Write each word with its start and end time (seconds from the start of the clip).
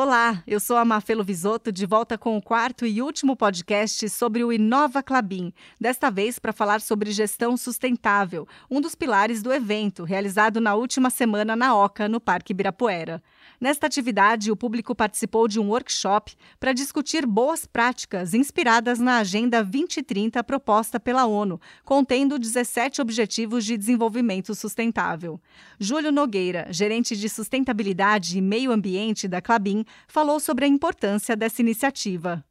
Olá, 0.00 0.44
eu 0.46 0.60
sou 0.60 0.76
a 0.76 0.84
Mafelo 0.84 1.24
Visoto, 1.24 1.72
de 1.72 1.84
volta 1.84 2.16
com 2.16 2.36
o 2.36 2.40
quarto 2.40 2.86
e 2.86 3.02
último 3.02 3.34
podcast 3.34 4.08
sobre 4.08 4.44
o 4.44 4.52
Inova 4.52 5.02
Clabin, 5.02 5.52
desta 5.80 6.08
vez 6.08 6.38
para 6.38 6.52
falar 6.52 6.80
sobre 6.80 7.10
gestão 7.10 7.56
sustentável, 7.56 8.46
um 8.70 8.80
dos 8.80 8.94
pilares 8.94 9.42
do 9.42 9.52
evento, 9.52 10.04
realizado 10.04 10.60
na 10.60 10.76
última 10.76 11.10
semana 11.10 11.56
na 11.56 11.74
OCA, 11.74 12.08
no 12.08 12.20
Parque 12.20 12.52
Ibirapuera. 12.52 13.20
Nesta 13.60 13.88
atividade, 13.88 14.52
o 14.52 14.56
público 14.56 14.94
participou 14.94 15.48
de 15.48 15.58
um 15.58 15.68
workshop 15.68 16.36
para 16.60 16.72
discutir 16.72 17.26
boas 17.26 17.66
práticas 17.66 18.34
inspiradas 18.34 19.00
na 19.00 19.18
Agenda 19.18 19.64
2030 19.64 20.44
proposta 20.44 21.00
pela 21.00 21.26
ONU, 21.26 21.60
contendo 21.84 22.38
17 22.38 23.02
Objetivos 23.02 23.64
de 23.64 23.76
Desenvolvimento 23.76 24.54
Sustentável. 24.54 25.40
Júlio 25.76 26.12
Nogueira, 26.12 26.68
gerente 26.70 27.16
de 27.16 27.28
sustentabilidade 27.28 28.38
e 28.38 28.40
meio 28.40 28.70
ambiente 28.70 29.26
da 29.26 29.42
Clabin, 29.42 29.84
falou 30.06 30.40
sobre 30.40 30.64
a 30.64 30.68
importância 30.68 31.36
dessa 31.36 31.62
iniciativa. 31.62 32.44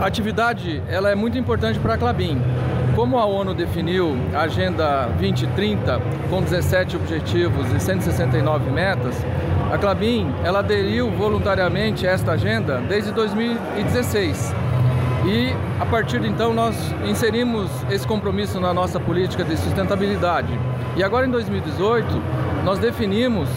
A 0.00 0.06
atividade 0.06 0.82
ela 0.88 1.10
é 1.10 1.14
muito 1.14 1.38
importante 1.38 1.78
para 1.78 1.94
a 1.94 1.98
Clabin. 1.98 2.38
Como 2.94 3.18
a 3.18 3.24
ONU 3.24 3.54
definiu 3.54 4.16
a 4.34 4.42
Agenda 4.42 5.06
2030 5.18 6.00
com 6.30 6.42
17 6.42 6.96
objetivos 6.96 7.70
e 7.72 7.80
169 7.80 8.70
metas, 8.70 9.14
a 9.72 9.78
Clabin 9.78 10.32
ela 10.44 10.60
aderiu 10.60 11.10
voluntariamente 11.10 12.06
a 12.06 12.10
esta 12.12 12.32
agenda 12.32 12.80
desde 12.88 13.12
2016. 13.12 14.54
E 15.26 15.52
a 15.80 15.86
partir 15.86 16.20
de 16.20 16.28
então 16.28 16.54
nós 16.54 16.76
inserimos 17.04 17.70
esse 17.90 18.06
compromisso 18.06 18.60
na 18.60 18.72
nossa 18.72 19.00
política 19.00 19.44
de 19.44 19.56
sustentabilidade. 19.56 20.52
E 20.96 21.02
agora 21.02 21.26
em 21.26 21.30
2018 21.30 22.06
nós 22.64 22.78
definimos 22.78 23.48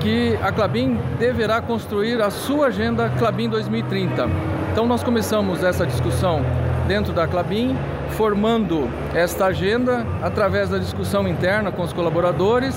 que 0.00 0.38
a 0.42 0.52
Clabin 0.52 0.98
deverá 1.18 1.60
construir 1.60 2.20
a 2.20 2.30
sua 2.30 2.66
agenda 2.66 3.10
Clabin 3.18 3.48
2030. 3.48 4.28
Então 4.72 4.86
nós 4.86 5.02
começamos 5.02 5.62
essa 5.62 5.86
discussão 5.86 6.44
dentro 6.86 7.12
da 7.12 7.26
Clabin, 7.26 7.76
formando 8.10 8.88
esta 9.14 9.46
agenda 9.46 10.06
através 10.22 10.70
da 10.70 10.78
discussão 10.78 11.26
interna 11.26 11.70
com 11.70 11.82
os 11.82 11.92
colaboradores. 11.92 12.74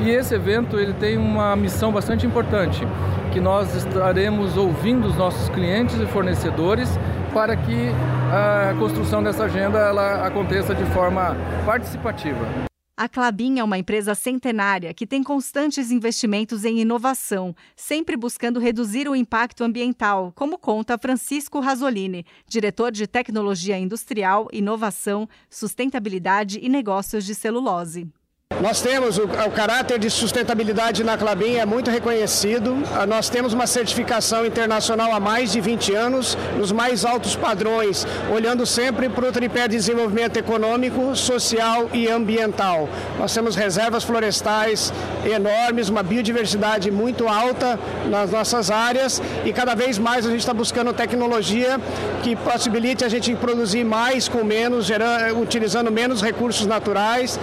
E 0.00 0.10
esse 0.10 0.34
evento 0.34 0.78
ele 0.78 0.94
tem 0.94 1.16
uma 1.16 1.54
missão 1.54 1.92
bastante 1.92 2.26
importante, 2.26 2.86
que 3.30 3.40
nós 3.40 3.74
estaremos 3.74 4.56
ouvindo 4.56 5.06
os 5.06 5.16
nossos 5.16 5.48
clientes 5.50 6.00
e 6.00 6.06
fornecedores 6.06 6.98
para 7.32 7.56
que 7.56 7.90
a 8.32 8.74
construção 8.78 9.22
dessa 9.22 9.44
agenda 9.44 9.78
ela 9.78 10.26
aconteça 10.26 10.74
de 10.74 10.84
forma 10.86 11.36
participativa. 11.64 12.71
A 12.94 13.08
Clabin 13.08 13.58
é 13.58 13.64
uma 13.64 13.78
empresa 13.78 14.14
centenária 14.14 14.92
que 14.92 15.06
tem 15.06 15.22
constantes 15.22 15.90
investimentos 15.90 16.62
em 16.62 16.78
inovação, 16.78 17.56
sempre 17.74 18.18
buscando 18.18 18.60
reduzir 18.60 19.08
o 19.08 19.16
impacto 19.16 19.64
ambiental, 19.64 20.30
como 20.34 20.58
conta 20.58 20.98
Francisco 20.98 21.58
Rasolini, 21.58 22.26
diretor 22.46 22.92
de 22.92 23.06
Tecnologia 23.06 23.78
Industrial, 23.78 24.46
Inovação, 24.52 25.26
Sustentabilidade 25.48 26.58
e 26.62 26.68
Negócios 26.68 27.24
de 27.24 27.34
Celulose. 27.34 28.12
Nós 28.60 28.80
temos 28.80 29.18
o, 29.18 29.24
o, 29.24 29.50
caráter 29.50 29.98
de 29.98 30.10
sustentabilidade 30.10 31.02
na 31.02 31.16
Clabin 31.16 31.56
é 31.56 31.64
muito 31.64 31.90
reconhecido. 31.90 32.76
Ah, 32.94 33.06
nós 33.06 33.28
temos 33.28 33.52
uma 33.52 33.66
certificação 33.66 34.44
internacional 34.46 35.12
há 35.12 35.20
mais 35.20 35.52
de 35.52 35.60
20 35.60 35.94
anos, 35.94 36.36
nos 36.56 36.70
mais 36.70 37.04
altos 37.04 37.34
padrões, 37.34 38.06
olhando 38.32 38.64
sempre 38.66 39.08
para 39.08 39.28
o 39.28 39.32
tripé 39.32 39.66
de 39.66 39.76
desenvolvimento 39.76 40.36
econômico, 40.36 41.16
social 41.16 41.88
e 41.92 42.08
ambiental. 42.08 42.88
Nós 43.18 43.32
temos 43.32 43.56
reservas 43.56 44.04
florestais 44.04 44.92
enormes, 45.24 45.88
uma 45.88 46.02
biodiversidade 46.02 46.90
muito 46.90 47.28
alta 47.28 47.78
nas 48.08 48.30
nossas 48.30 48.70
áreas 48.70 49.20
e 49.44 49.52
cada 49.52 49.74
vez 49.74 49.98
mais 49.98 50.26
a 50.26 50.30
gente 50.30 50.40
está 50.40 50.54
buscando 50.54 50.92
tecnologia 50.92 51.80
que 52.22 52.36
possibilite 52.36 53.04
a 53.04 53.08
gente 53.08 53.34
produzir 53.34 53.84
mais 53.84 54.28
com 54.28 54.44
menos, 54.44 54.86
gerando, 54.86 55.40
utilizando 55.40 55.90
menos 55.90 56.22
recursos 56.22 56.66
naturais 56.66 57.38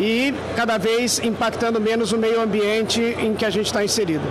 e 0.00 0.32
cada 0.56 0.78
vez 0.78 1.18
impactando 1.18 1.80
menos 1.80 2.12
o 2.12 2.18
meio 2.18 2.40
ambiente 2.40 3.00
em 3.00 3.34
que 3.34 3.44
a 3.44 3.50
gente 3.50 3.66
está 3.66 3.84
inserido. 3.84 4.24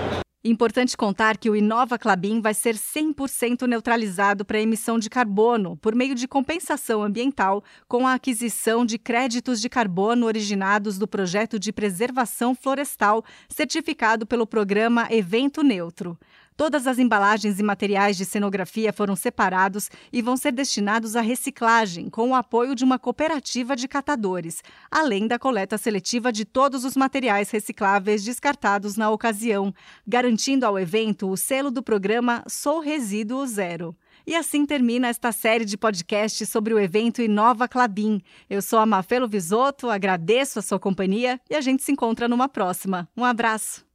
Importante 0.46 0.98
contar 0.98 1.38
que 1.38 1.50
o 1.50 1.56
Inova 1.56 1.98
Clabin 1.98 2.42
vai 2.42 2.54
ser 2.54 2.76
100% 2.76 3.66
neutralizado 3.66 4.44
para 4.44 4.60
emissão 4.60 5.00
de 5.00 5.10
carbono 5.10 5.78
por 5.78 5.96
meio 5.96 6.14
de 6.14 6.28
compensação 6.28 7.02
ambiental 7.02 7.64
com 7.88 8.06
a 8.06 8.16
aquisição 8.16 8.86
de 8.86 8.98
créditos 8.98 9.62
de 9.62 9.70
carbono 9.70 10.26
originados 10.26 10.98
do 10.98 11.08
projeto 11.08 11.58
de 11.58 11.72
preservação 11.72 12.54
florestal 12.54 13.24
certificado 13.48 14.28
pelo 14.28 14.46
programa 14.46 15.08
Evento 15.10 15.64
Neutro. 15.64 16.20
Todas 16.56 16.86
as 16.86 17.00
embalagens 17.00 17.60
e 17.60 17.64
materiais 17.64 18.16
de 18.16 18.26
cenografia 18.26 18.94
foram 18.94 19.16
separados 19.16 19.90
e 20.12 20.22
vão 20.22 20.38
ser 20.38 20.52
destinados 20.52 21.16
à 21.16 21.22
reciclagem, 21.22 22.10
com 22.10 22.30
o 22.30 22.36
apoio 22.36 22.76
de 22.76 22.84
uma 22.84 23.00
cooperativa 23.00 23.76
de 23.76 23.88
catadores, 23.88 24.62
além 24.92 25.28
da 25.28 25.40
coleta 25.40 25.78
seletiva 25.78 26.32
de 26.32 26.46
todos 26.46 26.86
os 26.86 26.96
materiais 26.96 27.50
recicláveis 27.50 28.24
descartados 28.24 28.96
na 28.96 29.10
ocasião, 29.10 29.74
garantindo 30.08 30.66
ao 30.66 30.78
evento 30.78 31.30
o 31.30 31.36
selo 31.38 31.72
do 31.72 31.82
programa 31.82 32.44
Sou 32.48 32.80
Resíduo 32.80 33.46
Zero. 33.48 33.96
E 34.26 34.36
assim 34.36 34.66
termina 34.66 35.10
esta 35.10 35.32
série 35.32 35.66
de 35.66 35.78
podcasts 35.78 36.48
sobre 36.48 36.74
o 36.74 36.80
evento 36.80 37.22
Inova 37.22 37.68
Clabin. 37.68 38.22
Eu 38.50 38.62
sou 38.62 38.80
a 38.80 38.86
Mafelo 38.86 39.28
Visoto, 39.28 39.90
agradeço 39.90 40.60
a 40.60 40.62
sua 40.62 40.80
companhia 40.80 41.40
e 41.50 41.56
a 41.56 41.62
gente 41.62 41.84
se 41.84 41.92
encontra 41.92 42.28
numa 42.28 42.48
próxima. 42.48 43.10
Um 43.18 43.26
abraço. 43.26 43.93